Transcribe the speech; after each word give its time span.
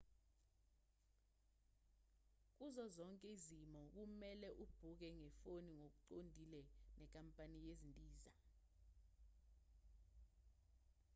kuzo 2.55 2.85
zonke 2.95 3.25
izimo 3.35 3.81
kumelwe 3.93 4.49
ubhukhe 4.63 5.09
ngefoni 5.17 5.71
ngokuqondile 5.79 6.59
nenkampani 6.97 7.57
yezindiza 7.67 8.31